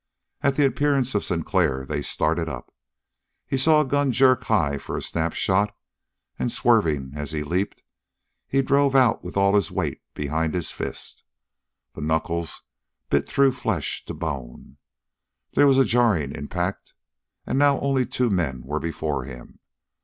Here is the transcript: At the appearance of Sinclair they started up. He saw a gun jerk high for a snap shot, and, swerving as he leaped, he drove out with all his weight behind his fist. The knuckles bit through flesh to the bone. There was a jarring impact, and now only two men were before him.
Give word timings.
At 0.41 0.55
the 0.55 0.65
appearance 0.65 1.13
of 1.13 1.23
Sinclair 1.23 1.85
they 1.85 2.01
started 2.01 2.49
up. 2.49 2.73
He 3.45 3.55
saw 3.55 3.81
a 3.81 3.85
gun 3.85 4.11
jerk 4.11 4.45
high 4.45 4.79
for 4.79 4.97
a 4.97 5.01
snap 5.03 5.33
shot, 5.35 5.77
and, 6.39 6.51
swerving 6.51 7.11
as 7.13 7.33
he 7.33 7.43
leaped, 7.43 7.83
he 8.47 8.63
drove 8.63 8.95
out 8.95 9.23
with 9.23 9.37
all 9.37 9.53
his 9.53 9.69
weight 9.69 10.01
behind 10.15 10.55
his 10.55 10.71
fist. 10.71 11.23
The 11.93 12.01
knuckles 12.01 12.63
bit 13.11 13.29
through 13.29 13.51
flesh 13.51 14.03
to 14.05 14.13
the 14.13 14.17
bone. 14.19 14.77
There 15.53 15.67
was 15.67 15.77
a 15.77 15.85
jarring 15.85 16.33
impact, 16.33 16.95
and 17.45 17.59
now 17.59 17.79
only 17.79 18.07
two 18.07 18.31
men 18.31 18.63
were 18.63 18.79
before 18.79 19.25
him. 19.25 19.59